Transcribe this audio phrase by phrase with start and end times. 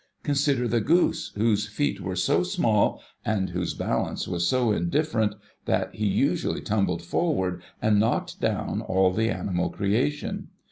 [0.23, 5.35] Consider the goose, whose feet were so small, and whose balance was so indifferent,
[5.65, 10.47] that he usually tumbled forward, and knocked down all the animal creation.